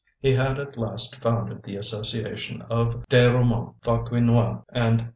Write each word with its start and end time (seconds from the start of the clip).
He 0.19 0.33
had 0.33 0.57
at 0.57 0.77
last 0.77 1.17
founded 1.17 1.61
the 1.61 1.75
association 1.75 2.63
of 2.71 3.05
Desrumaux, 3.07 3.75
Fauquenoix 3.83 4.63
and 4.73 5.01
Co. 5.01 5.07